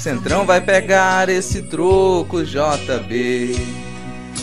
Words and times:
Centrão 0.00 0.46
vai 0.46 0.62
pegar 0.62 1.28
esse 1.28 1.60
troco, 1.60 2.42
JB. 2.42 3.54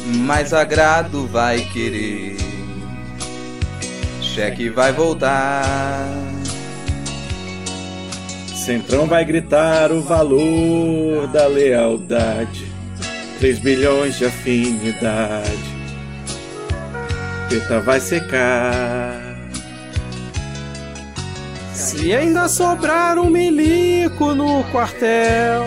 Mais 0.06 0.54
agrado 0.54 1.26
vai 1.26 1.62
querer. 1.62 2.38
Cheque 4.22 4.70
vai 4.70 4.92
voltar. 4.92 6.06
Centrão 8.54 9.08
vai 9.08 9.26
gritar 9.26 9.92
o 9.92 10.00
valor 10.00 11.26
da 11.30 11.48
lealdade. 11.48 12.68
3 13.40 13.58
bilhões 13.58 14.16
de 14.16 14.26
afinidade. 14.26 15.76
Peta 17.50 17.80
vai 17.80 18.00
secar. 18.00 19.17
Se 21.78 22.12
ainda 22.12 22.50
sobrar 22.50 23.20
um 23.20 23.30
milico 23.30 24.34
no 24.34 24.64
quartel, 24.72 25.64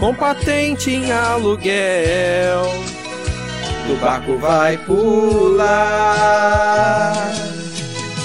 com 0.00 0.14
patente 0.14 0.90
em 0.90 1.12
aluguel, 1.12 2.62
do 3.86 4.00
barco 4.00 4.38
vai 4.38 4.78
pular. 4.78 5.68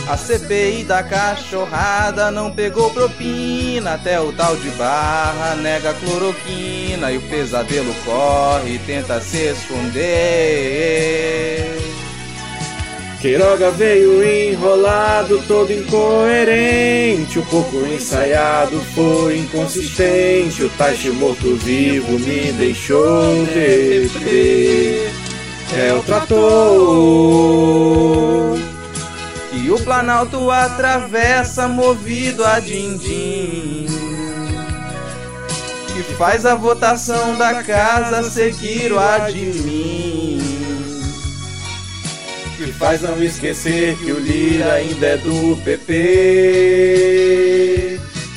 A 0.07 0.15
CPI 0.15 0.85
da 0.85 1.03
cachorrada 1.03 2.31
não 2.31 2.49
pegou 2.49 2.89
propina, 2.91 3.95
até 3.95 4.17
o 4.21 4.31
tal 4.31 4.55
de 4.55 4.69
barra 4.71 5.55
nega 5.55 5.93
cloroquina 5.95 7.11
e 7.11 7.17
o 7.17 7.21
pesadelo 7.23 7.93
corre 8.05 8.75
e 8.75 8.79
tenta 8.79 9.19
se 9.19 9.51
esconder. 9.51 10.13
Queiroga 13.23 13.71
veio 13.71 14.21
enrolado, 14.21 15.41
todo 15.47 15.71
incoerente. 15.71 17.39
O 17.39 17.45
pouco 17.45 17.77
ensaiado 17.87 18.77
foi 18.93 19.37
inconsistente. 19.37 20.61
O 20.65 20.69
Taishi 20.71 21.09
morto-vivo 21.11 22.19
me 22.19 22.51
deixou 22.51 23.45
deprê. 23.45 25.07
É 25.73 25.93
o 25.93 26.03
trator 26.03 26.37
que 29.51 29.71
o 29.71 29.79
Planalto 29.79 30.51
atravessa, 30.51 31.69
movido 31.69 32.43
a 32.43 32.59
din-din. 32.59 33.85
Que 35.87 36.03
faz 36.17 36.45
a 36.45 36.55
votação 36.55 37.37
da 37.37 37.63
casa 37.63 38.29
seguir 38.29 38.91
o 38.91 38.99
admin 38.99 40.62
que 42.63 42.71
faz 42.71 43.01
não 43.01 43.21
esquecer 43.21 43.97
que 43.97 44.11
o 44.11 44.19
Lira 44.19 44.73
ainda 44.73 45.05
é 45.07 45.17
do 45.17 45.57
PP. 45.63 45.99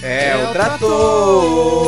É 0.02 0.36
o 0.36 0.52
trator. 0.52 1.86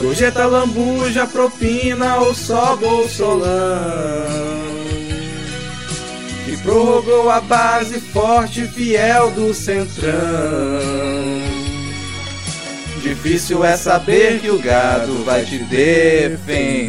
Gorjeta, 0.00 0.46
lambuja, 0.46 1.26
propina 1.26 2.18
ou 2.18 2.32
só 2.34 2.76
bolsolão. 2.76 3.48
Que 6.44 6.56
prorrogou 6.58 7.28
a 7.30 7.40
base 7.40 7.98
forte 7.98 8.62
e 8.62 8.68
fiel 8.68 9.32
do 9.32 9.52
Centrão. 9.52 10.12
Difícil 13.02 13.64
é 13.64 13.76
saber 13.76 14.40
que 14.40 14.50
o 14.50 14.58
gado 14.58 15.24
vai 15.24 15.44
te 15.44 15.58
defender. 15.58 16.84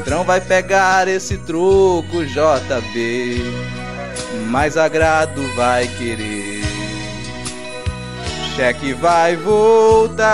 Centrão 0.00 0.24
vai 0.24 0.40
pegar 0.40 1.06
esse 1.08 1.36
troco, 1.36 2.24
JB. 2.24 3.44
Mais 4.46 4.78
agrado 4.78 5.46
vai 5.54 5.86
querer. 5.86 6.62
Cheque 8.56 8.94
vai 8.94 9.36
voltar. 9.36 10.26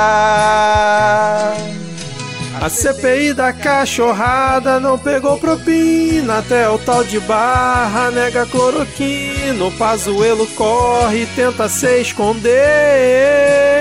A 2.62 2.68
CPI 2.68 3.32
da 3.34 3.52
cachorrada 3.52 4.78
não 4.78 4.96
pegou 4.96 5.36
propina, 5.36 6.38
até 6.38 6.68
o 6.70 6.78
tal 6.78 7.02
de 7.02 7.18
barra 7.20 8.12
nega 8.12 8.46
cloroquina. 8.46 9.64
O 9.64 9.72
Pazuelo 9.72 10.46
corre 10.48 11.22
e 11.22 11.26
tenta 11.34 11.68
se 11.68 12.02
esconder. 12.02 13.75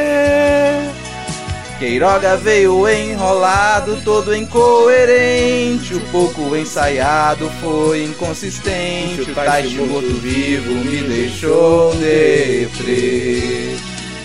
Queiroga 1.78 2.38
veio 2.38 2.88
enrolado, 2.88 3.98
todo 4.02 4.34
incoerente. 4.34 5.94
O 5.94 6.00
pouco 6.10 6.56
ensaiado 6.56 7.52
foi 7.62 8.06
inconsistente. 8.06 9.30
O 9.30 9.36
Taishi 9.36 9.82
morto-vivo 9.82 10.74
me 10.74 11.02
deixou 11.04 11.94
deprê. 11.96 13.76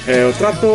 É 0.07 0.25
o 0.27 0.33
trator 0.33 0.71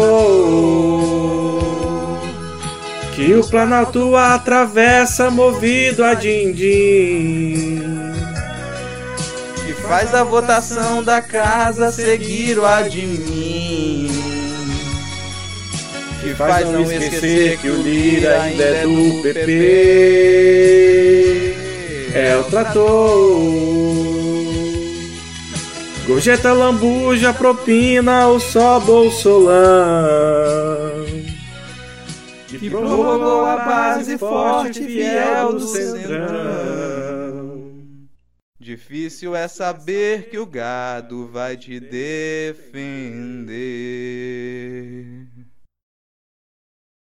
que 3.15 3.33
o 3.33 3.43
Planalto 3.47 4.13
atravessa, 4.17 5.31
movido 5.31 6.03
a 6.03 6.13
din-din. 6.13 7.81
Que 9.65 9.73
faz 9.87 10.13
a 10.13 10.25
votação 10.25 11.01
da 11.01 11.21
casa 11.21 11.89
seguir 11.89 12.59
o 12.59 12.65
admin 12.65 14.34
que 16.35 16.37
faz 16.37 16.69
não 16.69 16.81
esquecer 16.81 17.57
que 17.59 17.69
o 17.69 17.81
Lira 17.81 18.41
ainda 18.41 18.63
é 18.63 18.83
do 18.83 19.21
PP. 19.21 19.55
É 22.13 22.35
o 22.37 22.43
trator. 22.43 23.41
Gorjeta, 26.05 26.51
lambuja, 26.53 27.33
propina 27.33 28.27
ou 28.27 28.39
só 28.39 28.79
bolsolão. 28.79 29.55
Que 32.47 32.69
prorrogou 32.69 33.45
a 33.45 33.57
base 33.57 34.17
forte 34.17 34.83
e 34.83 34.87
fiel 34.87 35.53
do 35.53 35.67
centrão. 35.67 37.55
Difícil 38.59 39.35
é 39.35 39.47
saber 39.47 40.29
que 40.29 40.37
o 40.37 40.45
gado 40.45 41.27
vai 41.27 41.55
te 41.55 41.79
defender. 41.79 42.75